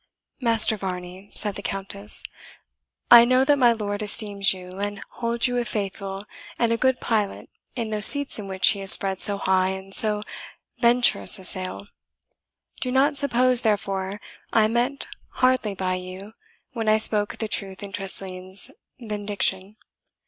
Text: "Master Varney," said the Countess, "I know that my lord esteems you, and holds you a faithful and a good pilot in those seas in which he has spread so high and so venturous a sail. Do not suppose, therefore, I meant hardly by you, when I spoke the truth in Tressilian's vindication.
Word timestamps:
"Master 0.39 0.77
Varney," 0.77 1.29
said 1.35 1.53
the 1.53 1.61
Countess, 1.61 2.23
"I 3.11 3.23
know 3.23 3.45
that 3.45 3.59
my 3.59 3.71
lord 3.71 4.01
esteems 4.01 4.51
you, 4.51 4.71
and 4.79 4.99
holds 5.11 5.45
you 5.47 5.57
a 5.59 5.63
faithful 5.63 6.25
and 6.57 6.71
a 6.71 6.75
good 6.77 6.99
pilot 6.99 7.51
in 7.75 7.91
those 7.91 8.07
seas 8.07 8.39
in 8.39 8.47
which 8.47 8.69
he 8.69 8.79
has 8.79 8.91
spread 8.91 9.21
so 9.21 9.37
high 9.37 9.67
and 9.69 9.93
so 9.93 10.23
venturous 10.79 11.37
a 11.37 11.43
sail. 11.43 11.85
Do 12.79 12.91
not 12.91 13.15
suppose, 13.15 13.61
therefore, 13.61 14.19
I 14.51 14.67
meant 14.67 15.05
hardly 15.33 15.75
by 15.75 15.97
you, 15.97 16.33
when 16.73 16.89
I 16.89 16.97
spoke 16.97 17.37
the 17.37 17.47
truth 17.47 17.83
in 17.83 17.91
Tressilian's 17.91 18.71
vindication. 18.99 19.75